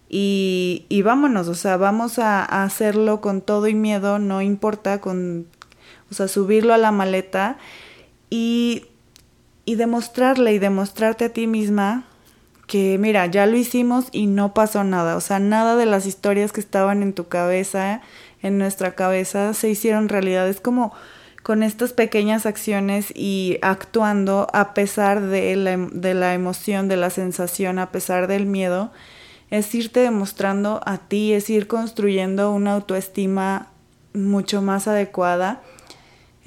y, 0.09 0.85
y 0.89 1.01
vámonos, 1.01 1.47
o 1.47 1.55
sea, 1.55 1.75
vamos 1.77 2.19
a, 2.19 2.45
a 2.45 2.61
hacerlo 2.61 3.19
con 3.19 3.41
todo 3.41 3.67
y 3.67 3.73
miedo, 3.73 4.19
no 4.19 4.43
importa, 4.43 5.01
con 5.01 5.47
o 6.11 6.13
sea, 6.13 6.27
subirlo 6.27 6.73
a 6.73 6.77
la 6.77 6.91
maleta 6.91 7.57
y, 8.29 8.85
y 9.65 9.75
demostrarle 9.75 10.53
y 10.53 10.59
demostrarte 10.59 11.25
a 11.25 11.29
ti 11.29 11.47
misma 11.47 12.05
que 12.67 12.97
mira, 12.99 13.25
ya 13.25 13.45
lo 13.45 13.55
hicimos 13.55 14.07
y 14.11 14.27
no 14.27 14.53
pasó 14.53 14.83
nada, 14.83 15.15
o 15.15 15.21
sea, 15.21 15.39
nada 15.39 15.77
de 15.77 15.85
las 15.85 16.05
historias 16.05 16.51
que 16.51 16.59
estaban 16.59 17.01
en 17.01 17.13
tu 17.13 17.29
cabeza, 17.29 18.01
en 18.41 18.57
nuestra 18.57 18.93
cabeza, 18.93 19.53
se 19.53 19.69
hicieron 19.69 20.09
realidad. 20.09 20.47
Es 20.49 20.59
como 20.59 20.93
con 21.43 21.63
estas 21.63 21.93
pequeñas 21.93 22.45
acciones 22.45 23.13
y 23.15 23.57
actuando 23.61 24.47
a 24.51 24.73
pesar 24.73 25.21
de 25.21 25.55
la, 25.55 25.77
de 25.77 26.13
la 26.13 26.33
emoción, 26.33 26.89
de 26.89 26.97
la 26.97 27.09
sensación, 27.09 27.79
a 27.79 27.89
pesar 27.91 28.27
del 28.27 28.45
miedo, 28.45 28.91
es 29.49 29.73
irte 29.73 30.01
demostrando 30.01 30.81
a 30.85 30.97
ti, 30.97 31.31
es 31.31 31.49
ir 31.49 31.67
construyendo 31.67 32.51
una 32.51 32.73
autoestima 32.73 33.69
mucho 34.13 34.61
más 34.61 34.89
adecuada 34.89 35.61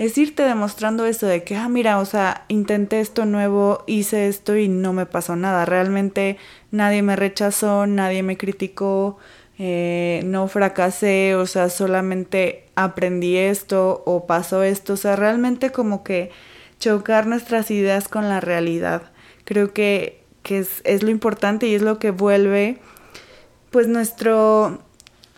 es 0.00 0.16
irte 0.16 0.45
demostrando 0.45 1.04
eso 1.04 1.26
de 1.26 1.45
que, 1.45 1.57
ah, 1.57 1.69
mira, 1.69 1.99
o 1.99 2.07
sea, 2.07 2.47
intenté 2.49 3.00
esto 3.00 3.26
nuevo, 3.26 3.85
hice 3.87 4.28
esto 4.28 4.57
y 4.57 4.66
no 4.66 4.95
me 4.95 5.04
pasó 5.04 5.37
nada. 5.37 5.66
Realmente 5.66 6.38
nadie 6.71 7.02
me 7.02 7.16
rechazó, 7.16 7.87
nadie 7.87 8.23
me 8.23 8.38
criticó, 8.38 9.19
eh, 9.59 10.23
no 10.25 10.49
fracasé, 10.49 11.35
o 11.35 11.45
sea, 11.45 11.69
solamente 11.69 12.64
aprendí 12.76 13.37
esto 13.37 14.02
o 14.07 14.26
pasó 14.26 14.62
esto. 14.62 14.95
O 14.95 14.97
sea, 14.97 15.16
realmente 15.16 15.71
como 15.71 16.02
que 16.02 16.30
chocar 16.78 17.26
nuestras 17.26 17.71
ideas 17.71 18.09
con 18.09 18.30
la 18.30 18.40
realidad. 18.40 19.02
Creo 19.45 19.75
que, 19.75 20.23
que 20.42 20.61
es, 20.61 20.80
es 20.85 21.02
lo 21.02 21.11
importante 21.11 21.66
y 21.66 21.75
es 21.75 21.83
lo 21.83 21.99
que 21.99 22.11
vuelve 22.11 22.78
pues 23.71 23.87
nuestro 23.87 24.80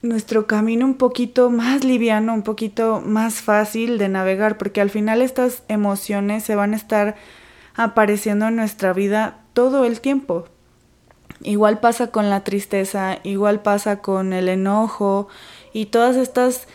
nuestro 0.03 0.49
camino 0.49 0.85
un 0.85 0.95
poquito 0.95 1.49
más 1.49 1.85
liviano, 1.85 2.35
un 2.35 2.43
poquito 2.43 3.01
más 3.01 3.41
fácil 3.41 3.99
de 3.99 4.09
navegar, 4.09 4.59
porque 4.59 4.81
al 4.81 4.91
final 4.91 5.23
estas 5.23 5.63
emociones 5.69 6.43
se 6.43 6.57
van 6.57 6.75
a 6.75 6.77
estar 6.77 7.17
apareciendo 7.75 8.49
en 8.49 8.57
nuestra 8.57 8.93
vida 8.93 9.39
todo 9.53 9.85
el 9.85 10.01
tiempo. 10.01 10.47
Igual 11.43 11.81
pasa 11.81 12.09
con 12.09 12.31
la 12.31 12.45
tristeza, 12.45 13.19
igual 13.23 13.63
pasa 13.63 14.01
con 14.01 14.33
el 14.33 14.49
enojo 14.49 15.29
y 15.73 15.87
todas 15.87 16.17
estas, 16.17 16.67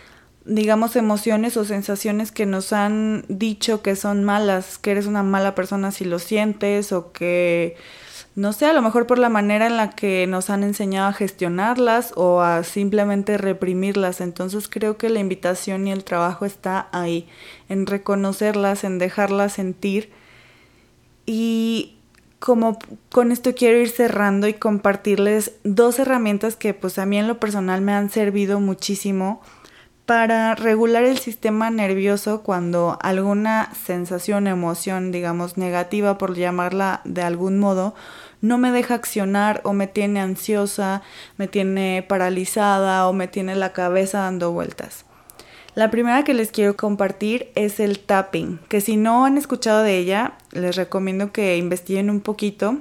digamos, 0.46 0.96
emociones 0.96 1.57
o 1.57 1.65
sensaciones 1.65 2.31
que 2.31 2.46
nos 2.46 2.74
han 2.74 3.25
dicho 3.27 3.81
que 3.81 3.96
son 3.96 4.24
malas, 4.24 4.77
que 4.77 4.91
eres 4.91 5.05
una 5.05 5.24
mala 5.24 5.55
persona 5.55 5.91
si 5.91 6.05
lo 6.05 6.19
sientes 6.19 6.91
o 6.91 7.12
que 7.12 7.75
no 8.38 8.53
sé, 8.53 8.67
a 8.67 8.74
lo 8.74 8.84
mejor 8.84 9.08
por 9.08 9.17
la 9.17 9.29
manera 9.29 9.65
en 9.65 9.77
la 9.77 9.89
que 9.89 10.27
nos 10.27 10.51
han 10.51 10.62
enseñado 10.62 11.08
a 11.08 11.13
gestionarlas 11.13 12.13
o 12.15 12.41
a 12.41 12.63
simplemente 12.63 13.36
reprimirlas. 13.36 14.22
Entonces 14.22 14.67
creo 14.70 14.96
que 14.96 15.10
la 15.10 15.20
invitación 15.20 15.88
y 15.88 15.91
el 15.91 16.03
trabajo 16.03 16.46
está 16.46 16.88
ahí, 16.91 17.27
en 17.67 17.88
reconocerlas, 17.88 18.84
en 18.84 19.00
dejarlas 19.00 19.53
sentir. 19.53 20.12
Y 21.25 21.98
como 22.38 22.77
con 23.12 23.32
esto 23.32 23.56
quiero 23.56 23.79
ir 23.79 23.89
cerrando 23.89 24.48
y 24.48 24.53
compartirles 24.53 25.53
dos 25.63 25.98
herramientas 25.98 26.56
que 26.56 26.75
pues 26.75 27.00
a 27.00 27.08
mí 27.08 27.17
en 27.17 27.27
lo 27.27 27.39
personal 27.39 27.82
me 27.82 27.94
han 27.94 28.12
servido 28.12 28.60
muchísimo 28.60 29.41
para 30.08 30.56
regular 30.56 31.03
el 31.03 31.17
sistema 31.17 31.70
nervioso 31.70 32.41
cuando 32.41 32.98
alguna 33.01 33.70
sensación, 33.86 34.48
emoción, 34.48 35.12
digamos, 35.12 35.58
negativa 35.58 36.17
por 36.17 36.34
llamarla 36.34 37.01
de 37.03 37.24
algún 37.24 37.60
modo, 37.60 37.94
no 38.41 38.58
me 38.58 38.72
deja 38.72 38.96
accionar 38.96 39.62
o 39.63 39.74
me 39.74 39.88
tiene 39.88 40.20
ansiosa, 40.20 41.01
me 41.38 41.48
tiene 41.48 42.06
paralizada 42.08 43.08
o 43.08 43.13
me 43.13 43.27
tiene 43.27 43.56
la 43.56 43.74
cabeza 43.74 44.20
dando 44.20 44.51
vueltas. 44.51 45.06
La 45.75 45.91
primera 45.91 46.24
que 46.24 46.34
les 46.34 46.51
quiero 46.51 46.75
compartir 46.75 47.51
es 47.53 47.79
el 47.79 48.00
tapping, 48.00 48.60
que 48.67 48.82
si 48.82 48.98
no 48.98 49.25
han 49.25 49.38
escuchado 49.38 49.84
de 49.84 49.98
ella, 49.98 50.34
les 50.51 50.75
recomiendo 50.75 51.32
que 51.32 51.58
investiguen 51.58 52.10
un 52.10 52.22
poquito. 52.22 52.79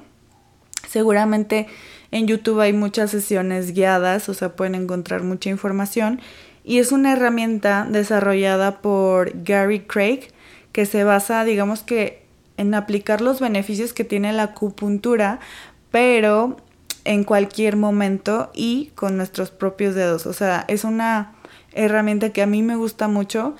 Seguramente 0.88 1.66
en 2.10 2.26
YouTube 2.26 2.60
hay 2.60 2.72
muchas 2.72 3.10
sesiones 3.10 3.74
guiadas, 3.74 4.28
o 4.28 4.34
sea, 4.34 4.56
pueden 4.56 4.74
encontrar 4.74 5.22
mucha 5.24 5.50
información. 5.50 6.20
Y 6.64 6.78
es 6.78 6.90
una 6.90 7.12
herramienta 7.12 7.86
desarrollada 7.88 8.80
por 8.80 9.44
Gary 9.44 9.80
Craig 9.80 10.28
que 10.72 10.86
se 10.86 11.04
basa, 11.04 11.44
digamos 11.44 11.82
que, 11.82 12.25
en 12.56 12.74
aplicar 12.74 13.20
los 13.20 13.40
beneficios 13.40 13.92
que 13.92 14.04
tiene 14.04 14.32
la 14.32 14.44
acupuntura, 14.44 15.40
pero 15.90 16.56
en 17.04 17.24
cualquier 17.24 17.76
momento 17.76 18.50
y 18.54 18.90
con 18.94 19.16
nuestros 19.16 19.50
propios 19.50 19.94
dedos. 19.94 20.26
O 20.26 20.32
sea, 20.32 20.64
es 20.68 20.84
una 20.84 21.34
herramienta 21.72 22.30
que 22.30 22.42
a 22.42 22.46
mí 22.46 22.62
me 22.62 22.76
gusta 22.76 23.08
mucho 23.08 23.54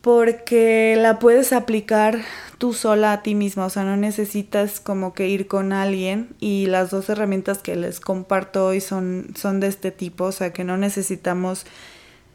porque 0.00 0.96
la 0.96 1.18
puedes 1.18 1.52
aplicar 1.52 2.20
tú 2.58 2.72
sola 2.72 3.12
a 3.12 3.22
ti 3.22 3.34
misma, 3.34 3.66
o 3.66 3.70
sea, 3.70 3.82
no 3.82 3.96
necesitas 3.96 4.78
como 4.78 5.12
que 5.14 5.28
ir 5.28 5.48
con 5.48 5.72
alguien 5.72 6.28
y 6.38 6.66
las 6.66 6.90
dos 6.90 7.08
herramientas 7.08 7.58
que 7.58 7.74
les 7.74 7.98
comparto 7.98 8.66
hoy 8.66 8.80
son, 8.80 9.34
son 9.34 9.58
de 9.58 9.66
este 9.66 9.90
tipo, 9.90 10.24
o 10.24 10.32
sea, 10.32 10.52
que 10.52 10.62
no 10.62 10.76
necesitamos 10.76 11.66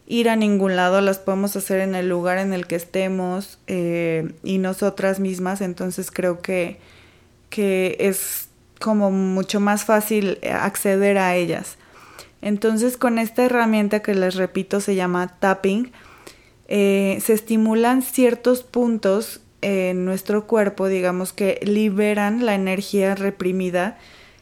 ir 0.08 0.30
a 0.30 0.36
ningún 0.36 0.76
lado, 0.76 1.02
las 1.02 1.20
podemos 1.20 1.56
hacer 1.56 1.80
en 1.80 1.96
el 1.96 2.10
lugar 2.10 2.38
en 2.38 2.54
el 2.54 2.68
que 2.68 2.76
estemos 2.76 3.60
eh, 3.68 4.34
y 4.44 4.58
nosotras 4.58 5.20
mismas, 5.20 5.62
entonces 5.62 6.12
creo 6.12 6.42
que, 6.42 6.80
que 7.50 7.96
es 8.00 8.50
como 8.80 9.12
mucho 9.12 9.60
más 9.60 9.86
fácil 9.86 10.40
acceder 10.44 11.18
a 11.18 11.36
ellas. 11.36 11.78
Entonces 12.42 12.98
con 12.98 13.20
esta 13.20 13.46
herramienta 13.46 14.02
que 14.02 14.16
les 14.16 14.36
repito 14.36 14.82
se 14.82 14.96
llama 14.96 15.40
tapping, 15.40 15.92
eh, 16.68 17.20
se 17.24 17.34
estimulan 17.34 18.02
ciertos 18.02 18.64
puntos 18.64 19.42
en 19.62 20.06
nuestro 20.06 20.48
cuerpo, 20.48 20.88
digamos 20.88 21.34
que 21.34 21.60
liberan 21.64 22.46
la 22.46 22.56
energía 22.56 23.14
reprimida 23.14 23.98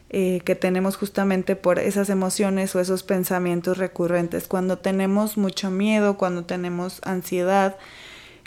eh, 0.10 0.42
que 0.44 0.56
tenemos 0.56 0.98
justamente 0.98 1.56
por 1.56 1.80
esas 1.80 2.10
emociones 2.10 2.76
o 2.76 2.80
esos 2.80 3.04
pensamientos 3.04 3.78
recurrentes. 3.78 4.48
Cuando 4.48 4.78
tenemos 4.78 5.38
mucho 5.38 5.70
miedo, 5.72 6.18
cuando 6.18 6.46
tenemos 6.46 7.02
ansiedad, 7.04 7.78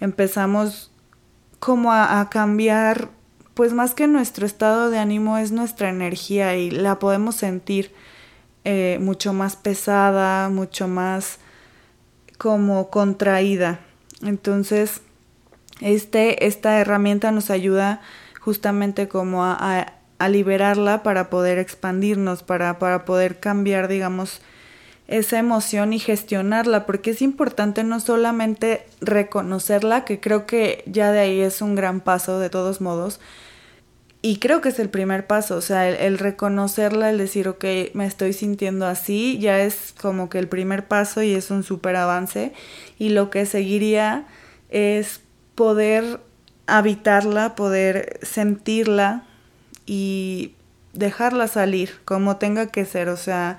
empezamos 0.01 0.91
como 1.59 1.93
a 1.93 2.29
cambiar, 2.31 3.11
pues 3.55 3.73
más 3.73 3.95
que 3.95 4.09
nuestro 4.09 4.47
estado 4.47 4.91
de 4.91 4.99
ánimo 4.99 5.39
es 5.39 5.53
nuestra 5.53 5.89
energía 5.89 6.57
y 6.57 6.71
la 6.71 6.99
podemos 6.99 7.37
sentir 7.37 7.93
eh, 8.65 8.99
mucho 9.01 9.33
más 9.33 9.57
pesada, 9.57 10.49
mucho 10.49 10.87
más 10.87 11.39
como 12.39 12.91
contraída. 12.91 13.81
Entonces, 14.23 15.03
este, 15.81 16.47
esta 16.47 16.79
herramienta 16.79 17.33
nos 17.33 17.51
ayuda 17.51 18.01
justamente 18.41 19.09
como 19.09 19.45
a, 19.45 19.57
a, 19.59 19.95
liberarla 20.29 21.03
para 21.03 21.31
poder 21.31 21.59
expandirnos, 21.59 22.43
para, 22.43 22.79
para 22.79 23.05
poder 23.05 23.41
cambiar, 23.41 23.89
digamos, 23.89 24.41
esa 25.09 25.39
emoción 25.39 25.93
y 25.93 25.99
gestionarla, 25.99 26.87
porque 26.87 27.11
es 27.11 27.23
importante 27.23 27.85
no 27.85 28.01
solamente 28.01 28.87
reconocerla, 29.01 30.05
que 30.05 30.21
creo 30.21 30.47
que 30.47 30.85
ya 30.87 31.13
de 31.13 31.21
ahí 31.21 31.41
es 31.41 31.61
un 31.61 31.75
gran 31.75 32.01
paso 32.01 32.39
de 32.39 32.51
todos 32.51 32.81
modos, 32.81 33.21
y 34.25 34.37
creo 34.37 34.61
que 34.61 34.69
es 34.69 34.79
el 34.79 34.89
primer 34.89 35.27
paso, 35.27 35.57
o 35.57 35.61
sea, 35.61 35.89
el, 35.89 36.17
reconocerla, 36.17 37.11
el 37.11 37.19
decir, 37.19 37.49
ok, 37.49 37.65
me 37.95 38.07
estoy 38.07 38.33
sintiendo 38.33 38.87
así, 38.87 39.39
ya 39.41 39.61
es 39.61 39.93
como 40.01 40.31
que 40.31 40.39
el 40.39 40.47
primer 40.47 40.87
paso 40.87 41.23
y 41.23 41.35
es 41.35 41.51
un 41.51 41.65
súper 41.65 41.97
avance. 41.97 42.53
Y 43.01 43.09
lo 43.09 43.31
que 43.31 43.47
seguiría 43.47 44.27
es 44.71 45.21
poder 45.57 46.21
habitarla, 46.69 47.57
poder 47.57 48.21
sentirla 48.23 49.27
y 49.87 50.55
dejarla 50.93 51.49
salir 51.49 52.01
como 52.05 52.37
tenga 52.37 52.67
que 52.67 52.85
ser, 52.85 53.09
o 53.09 53.17
sea, 53.17 53.59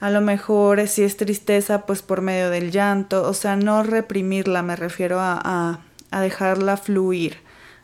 a 0.00 0.10
lo 0.10 0.20
mejor 0.20 0.86
si 0.88 1.02
es 1.02 1.16
tristeza, 1.16 1.86
pues 1.86 2.02
por 2.02 2.20
medio 2.20 2.50
del 2.50 2.70
llanto, 2.70 3.28
o 3.28 3.34
sea, 3.34 3.56
no 3.56 3.82
reprimirla, 3.82 4.62
me 4.62 4.76
refiero 4.76 5.20
a, 5.20 5.80
a, 6.10 6.20
dejarla 6.20 6.76
fluir, 6.76 7.38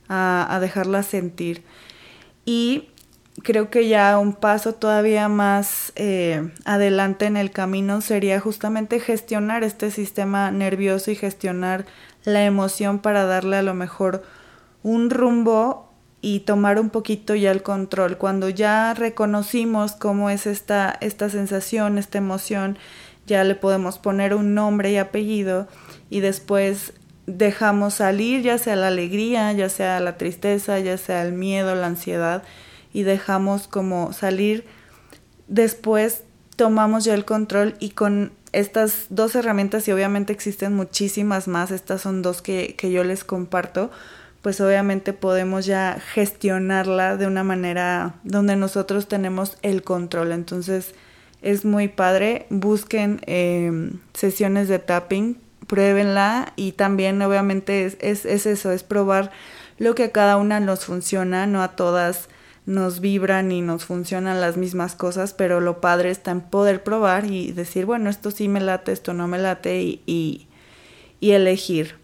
a, 0.08 0.46
a 0.50 0.61
dejarla 0.61 1.02
sentir. 1.02 1.62
Y 2.44 2.88
creo 3.42 3.70
que 3.70 3.88
ya 3.88 4.18
un 4.18 4.35
paso 4.35 4.74
todavía 4.74 5.28
más 5.28 5.92
eh, 5.96 6.50
adelante 6.64 7.26
en 7.26 7.37
el 7.37 7.50
camino 7.50 8.00
sería 8.00 8.40
justamente 8.40 9.00
gestionar 9.00 9.64
este 9.64 9.90
sistema 9.90 10.50
nervioso 10.50 11.11
y 11.11 11.16
gestionar 11.16 11.87
la 12.24 12.44
emoción 12.44 12.98
para 12.98 13.24
darle 13.24 13.56
a 13.56 13.62
lo 13.62 13.74
mejor 13.74 14.22
un 14.82 15.11
rumbo 15.11 15.91
y 16.22 16.40
tomar 16.40 16.80
un 16.80 16.88
poquito 16.88 17.35
ya 17.35 17.50
el 17.50 17.62
control. 17.62 18.16
Cuando 18.16 18.48
ya 18.48 18.94
reconocimos 18.94 19.92
cómo 19.92 20.30
es 20.30 20.46
esta, 20.46 20.96
esta 21.00 21.28
sensación, 21.28 21.98
esta 21.98 22.18
emoción, 22.18 22.78
ya 23.26 23.44
le 23.44 23.56
podemos 23.56 23.98
poner 23.98 24.32
un 24.32 24.54
nombre 24.54 24.92
y 24.92 24.96
apellido 24.96 25.68
y 26.11 26.20
después 26.20 26.94
dejamos 27.26 27.94
salir 27.94 28.42
ya 28.42 28.58
sea 28.58 28.76
la 28.76 28.88
alegría, 28.88 29.52
ya 29.52 29.68
sea 29.68 30.00
la 30.00 30.16
tristeza, 30.16 30.78
ya 30.78 30.96
sea 30.96 31.22
el 31.22 31.32
miedo, 31.32 31.74
la 31.74 31.88
ansiedad 31.88 32.44
y 32.92 33.02
dejamos 33.02 33.66
como 33.66 34.12
salir. 34.12 34.64
Después 35.48 36.22
tomamos 36.56 37.04
ya 37.04 37.14
el 37.14 37.24
control 37.24 37.74
y 37.80 37.90
con 37.90 38.32
estas 38.52 39.06
dos 39.08 39.35
herramientas 39.35 39.88
y 39.88 39.92
obviamente 39.92 40.32
existen 40.32 40.74
muchísimas 40.74 41.48
más, 41.48 41.70
estas 41.70 42.02
son 42.02 42.22
dos 42.22 42.42
que, 42.42 42.76
que 42.76 42.92
yo 42.92 43.02
les 43.02 43.24
comparto, 43.24 43.90
pues 44.42 44.61
obviamente 44.61 45.12
podemos 45.12 45.66
ya 45.66 45.98
gestionarla 46.14 47.16
de 47.16 47.26
una 47.26 47.44
manera 47.44 48.16
donde 48.24 48.57
nosotros 48.57 49.09
tenemos 49.09 49.57
el 49.62 49.83
control. 49.83 50.33
Entonces 50.33 50.94
es 51.40 51.64
muy 51.64 51.88
padre, 51.88 52.46
busquen 52.50 53.20
eh, 53.26 53.92
sesiones 54.12 54.68
de 54.68 54.78
tapping 54.78 55.38
pruébenla 55.66 56.52
y 56.57 56.72
también 56.72 57.22
obviamente 57.22 57.87
es, 57.87 57.96
es, 58.00 58.26
es, 58.26 58.46
eso, 58.46 58.72
es 58.72 58.83
probar 58.83 59.31
lo 59.78 59.94
que 59.94 60.05
a 60.05 60.12
cada 60.12 60.37
una 60.37 60.61
nos 60.61 60.85
funciona, 60.85 61.46
no 61.46 61.62
a 61.62 61.76
todas 61.76 62.28
nos 62.66 63.00
vibran 63.00 63.50
y 63.50 63.61
nos 63.61 63.85
funcionan 63.87 64.40
las 64.40 64.57
mismas 64.57 64.94
cosas, 64.94 65.35
pero 65.35 65.61
lo 65.61 65.81
padre 65.81 66.11
está 66.11 66.31
en 66.31 66.42
poder 66.42 66.85
probar 66.85 67.24
y 67.24 67.52
decir, 67.52 67.87
bueno, 67.87 68.11
esto 68.11 68.31
sí 68.31 68.48
me 68.48 68.61
late, 68.61 68.92
esto 68.92 69.14
no 69.14 69.26
me 69.28 69.38
late 69.38 69.81
y, 69.83 70.46
y 71.20 71.31
elegir. 71.31 72.01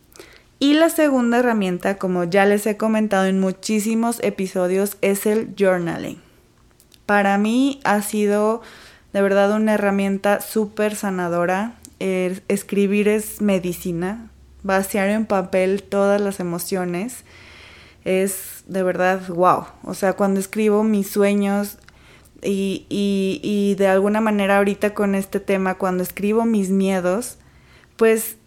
Y 0.59 0.75
la 0.75 0.91
segunda 0.91 1.39
herramienta, 1.39 1.99
como 1.99 2.25
ya 2.25 2.45
les 2.45 2.67
he 2.67 2.77
comentado 2.77 3.27
en 3.27 3.39
muchísimos 3.39 4.19
episodios, 4.23 4.97
es 5.03 5.27
el 5.27 5.55
journaling. 5.57 6.21
Para 7.07 7.39
mí 7.39 7.81
ha 7.85 8.03
sido 8.03 8.63
de 9.13 9.23
verdad 9.23 9.53
una 9.53 9.75
herramienta 9.75 10.41
súper 10.41 10.97
sanadora 10.97 11.75
escribir 11.99 13.09
es 13.09 13.41
medicina, 13.41 14.31
vaciar 14.63 15.09
en 15.09 15.27
papel 15.27 15.83
todas 15.83 16.21
las 16.21 16.41
emociones 16.41 17.25
es 18.05 18.65
de 18.67 18.83
verdad 18.83 19.27
wow. 19.29 19.65
O 19.85 19.95
sea, 19.95 20.15
cuando 20.15 20.41
escribo 20.41 20.83
mis 20.83 21.11
sueños 21.11 21.79
y, 22.43 22.87
y, 22.89 23.41
y 23.43 23.75
de 23.75 23.89
alguna 23.89 24.21
manera 24.21 24.59
ahorita 24.59 24.95
con 24.95 25.15
este 25.15 25.41
tema, 25.41 25.75
cuando 25.75 26.03
escribo 26.03 26.45
mis 26.45 26.71
miedos, 26.71 27.37
pues 27.97 28.38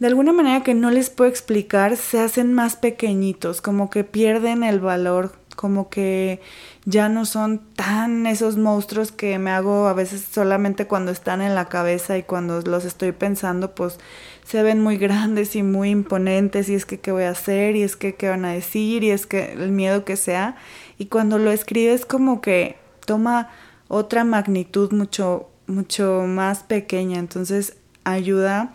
de 0.00 0.06
alguna 0.06 0.32
manera 0.32 0.62
que 0.62 0.72
no 0.72 0.90
les 0.90 1.10
puedo 1.10 1.30
explicar, 1.30 1.98
se 1.98 2.18
hacen 2.20 2.54
más 2.54 2.74
pequeñitos, 2.74 3.60
como 3.60 3.90
que 3.90 4.02
pierden 4.02 4.64
el 4.64 4.80
valor, 4.80 5.32
como 5.56 5.90
que 5.90 6.40
ya 6.86 7.10
no 7.10 7.26
son 7.26 7.58
tan 7.76 8.26
esos 8.26 8.56
monstruos 8.56 9.12
que 9.12 9.38
me 9.38 9.50
hago 9.50 9.88
a 9.88 9.92
veces 9.92 10.26
solamente 10.32 10.86
cuando 10.86 11.12
están 11.12 11.42
en 11.42 11.54
la 11.54 11.68
cabeza 11.68 12.16
y 12.16 12.22
cuando 12.22 12.62
los 12.62 12.86
estoy 12.86 13.12
pensando, 13.12 13.74
pues 13.74 13.98
se 14.42 14.62
ven 14.62 14.82
muy 14.82 14.96
grandes 14.96 15.54
y 15.54 15.62
muy 15.62 15.90
imponentes 15.90 16.70
y 16.70 16.76
es 16.76 16.86
que 16.86 16.98
qué 16.98 17.12
voy 17.12 17.24
a 17.24 17.30
hacer 17.30 17.76
y 17.76 17.82
es 17.82 17.94
que 17.94 18.14
qué 18.14 18.30
van 18.30 18.46
a 18.46 18.52
decir 18.52 19.04
y 19.04 19.10
es 19.10 19.26
que 19.26 19.52
el 19.52 19.70
miedo 19.70 20.06
que 20.06 20.16
sea. 20.16 20.56
Y 20.96 21.06
cuando 21.06 21.36
lo 21.38 21.50
escribes 21.50 22.06
como 22.06 22.40
que 22.40 22.78
toma 23.04 23.50
otra 23.88 24.24
magnitud 24.24 24.92
mucho, 24.92 25.50
mucho 25.66 26.24
más 26.26 26.62
pequeña, 26.62 27.18
entonces 27.18 27.76
ayuda 28.04 28.72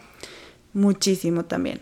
muchísimo 0.76 1.46
también. 1.46 1.82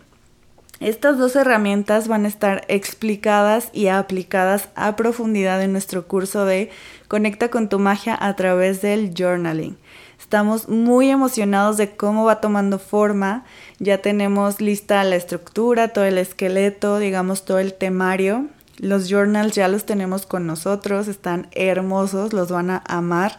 Estas 0.80 1.18
dos 1.18 1.36
herramientas 1.36 2.08
van 2.08 2.24
a 2.24 2.28
estar 2.28 2.64
explicadas 2.68 3.68
y 3.72 3.86
aplicadas 3.88 4.68
a 4.74 4.96
profundidad 4.96 5.62
en 5.62 5.72
nuestro 5.72 6.06
curso 6.08 6.46
de 6.46 6.70
Conecta 7.08 7.48
con 7.48 7.68
tu 7.68 7.78
magia 7.78 8.16
a 8.18 8.34
través 8.34 8.82
del 8.82 9.14
journaling. 9.16 9.76
Estamos 10.18 10.68
muy 10.68 11.10
emocionados 11.10 11.76
de 11.76 11.96
cómo 11.96 12.24
va 12.24 12.40
tomando 12.40 12.78
forma. 12.78 13.44
Ya 13.78 13.98
tenemos 13.98 14.60
lista 14.60 15.04
la 15.04 15.16
estructura, 15.16 15.88
todo 15.88 16.04
el 16.04 16.18
esqueleto, 16.18 16.98
digamos 16.98 17.44
todo 17.44 17.58
el 17.58 17.74
temario. 17.74 18.46
Los 18.78 19.08
journals 19.08 19.54
ya 19.54 19.68
los 19.68 19.86
tenemos 19.86 20.26
con 20.26 20.46
nosotros, 20.46 21.08
están 21.08 21.48
hermosos, 21.52 22.32
los 22.32 22.50
van 22.50 22.70
a 22.70 22.82
amar. 22.86 23.38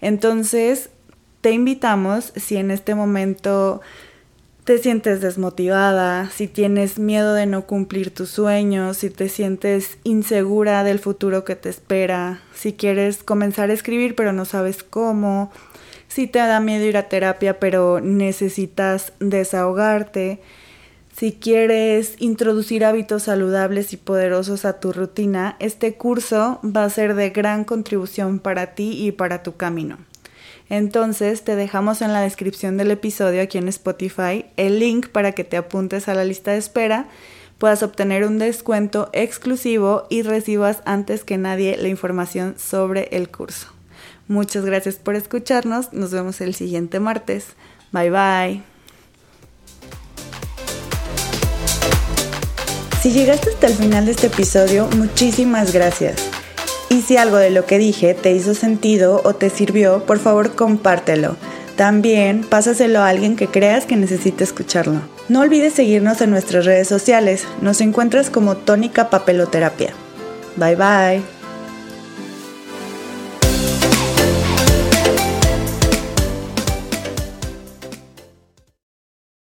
Entonces, 0.00 0.90
te 1.42 1.50
invitamos 1.50 2.32
si 2.36 2.56
en 2.56 2.70
este 2.70 2.94
momento 2.94 3.82
te 4.64 4.78
sientes 4.78 5.20
desmotivada, 5.20 6.30
si 6.30 6.46
tienes 6.46 6.98
miedo 6.98 7.34
de 7.34 7.46
no 7.46 7.66
cumplir 7.66 8.14
tus 8.14 8.30
sueños, 8.30 8.98
si 8.98 9.10
te 9.10 9.28
sientes 9.28 9.98
insegura 10.04 10.84
del 10.84 11.00
futuro 11.00 11.44
que 11.44 11.56
te 11.56 11.68
espera, 11.68 12.42
si 12.54 12.72
quieres 12.72 13.24
comenzar 13.24 13.70
a 13.70 13.72
escribir 13.72 14.14
pero 14.14 14.32
no 14.32 14.44
sabes 14.44 14.84
cómo, 14.84 15.50
si 16.06 16.28
te 16.28 16.38
da 16.38 16.60
miedo 16.60 16.84
ir 16.84 16.96
a 16.96 17.08
terapia 17.08 17.58
pero 17.58 18.00
necesitas 18.00 19.12
desahogarte, 19.18 20.40
si 21.12 21.32
quieres 21.32 22.14
introducir 22.20 22.84
hábitos 22.84 23.24
saludables 23.24 23.92
y 23.92 23.96
poderosos 23.96 24.64
a 24.64 24.78
tu 24.78 24.92
rutina, 24.92 25.56
este 25.58 25.94
curso 25.94 26.60
va 26.64 26.84
a 26.84 26.90
ser 26.90 27.14
de 27.14 27.30
gran 27.30 27.64
contribución 27.64 28.38
para 28.38 28.74
ti 28.74 29.06
y 29.06 29.12
para 29.12 29.42
tu 29.42 29.56
camino. 29.56 29.98
Entonces 30.68 31.42
te 31.42 31.56
dejamos 31.56 32.02
en 32.02 32.12
la 32.12 32.20
descripción 32.20 32.76
del 32.76 32.90
episodio 32.90 33.42
aquí 33.42 33.58
en 33.58 33.68
Spotify 33.68 34.46
el 34.56 34.78
link 34.78 35.08
para 35.08 35.32
que 35.32 35.44
te 35.44 35.56
apuntes 35.56 36.08
a 36.08 36.14
la 36.14 36.24
lista 36.24 36.52
de 36.52 36.58
espera, 36.58 37.08
puedas 37.58 37.82
obtener 37.82 38.24
un 38.24 38.38
descuento 38.38 39.08
exclusivo 39.12 40.06
y 40.10 40.22
recibas 40.22 40.82
antes 40.84 41.24
que 41.24 41.38
nadie 41.38 41.76
la 41.76 41.88
información 41.88 42.56
sobre 42.58 43.08
el 43.12 43.28
curso. 43.28 43.68
Muchas 44.26 44.64
gracias 44.64 44.96
por 44.96 45.14
escucharnos, 45.14 45.92
nos 45.92 46.10
vemos 46.10 46.40
el 46.40 46.54
siguiente 46.54 47.00
martes. 47.00 47.48
Bye 47.92 48.10
bye. 48.10 48.62
Si 53.02 53.10
llegaste 53.10 53.50
hasta 53.50 53.66
el 53.66 53.74
final 53.74 54.06
de 54.06 54.12
este 54.12 54.28
episodio, 54.28 54.88
muchísimas 54.96 55.72
gracias. 55.72 56.31
Si 57.06 57.16
algo 57.16 57.36
de 57.36 57.50
lo 57.50 57.66
que 57.66 57.78
dije 57.78 58.14
te 58.14 58.32
hizo 58.32 58.54
sentido 58.54 59.20
o 59.24 59.34
te 59.34 59.50
sirvió, 59.50 60.04
por 60.04 60.18
favor 60.18 60.54
compártelo. 60.54 61.36
También 61.76 62.44
pásaselo 62.44 63.00
a 63.00 63.08
alguien 63.08 63.34
que 63.34 63.48
creas 63.48 63.86
que 63.86 63.96
necesite 63.96 64.44
escucharlo. 64.44 65.00
No 65.28 65.40
olvides 65.40 65.72
seguirnos 65.72 66.20
en 66.20 66.30
nuestras 66.30 66.64
redes 66.64 66.86
sociales. 66.86 67.44
Nos 67.60 67.80
encuentras 67.80 68.30
como 68.30 68.56
Tónica 68.56 69.10
Papeloterapia. 69.10 69.92
Bye 70.56 70.76
bye. 70.76 71.41